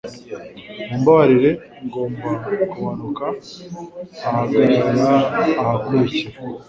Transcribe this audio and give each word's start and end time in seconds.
Mumbabarire, 0.89 1.51
ngomba 1.87 2.29
kumanuka 2.69 3.25
ahagarara 4.29 5.09
ahakurikira. 5.61 6.29